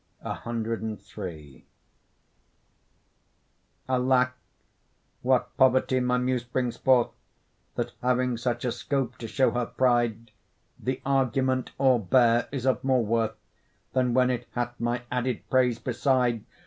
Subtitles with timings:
[0.23, 1.67] CIII
[3.87, 4.33] Alack!
[5.21, 7.11] what poverty my Muse brings forth,
[7.75, 10.31] That having such a scope to show her pride,
[10.79, 13.35] The argument, all bare, is of more worth
[13.93, 16.45] Than when it hath my added praise beside!